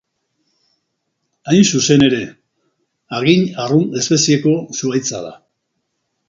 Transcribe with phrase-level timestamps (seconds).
[1.51, 2.21] Hain zuzen ere,
[3.19, 5.33] hagin arrunt espezieko zuhaitza da.